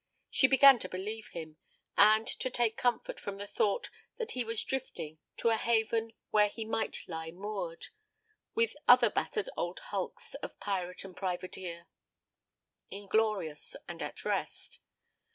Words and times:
She 0.31 0.47
began 0.47 0.79
to 0.79 0.89
believe 0.89 1.27
him, 1.27 1.57
and 1.95 2.25
to 2.25 2.49
take 2.49 2.75
comfort 2.75 3.19
from 3.19 3.37
the 3.37 3.45
thought 3.45 3.91
that 4.17 4.31
he 4.31 4.43
was 4.43 4.63
drifting 4.63 5.19
to 5.37 5.49
a 5.51 5.55
haven 5.57 6.13
where 6.31 6.47
he 6.47 6.65
might 6.65 7.07
lie 7.07 7.29
moored, 7.29 7.89
with 8.55 8.75
other 8.87 9.11
battered 9.11 9.49
old 9.55 9.77
hulks 9.77 10.33
of 10.33 10.59
pirate 10.59 11.03
and 11.05 11.15
privateer, 11.15 11.85
inglorious 12.89 13.75
and 13.87 14.01
at 14.01 14.25
rest. 14.25 14.79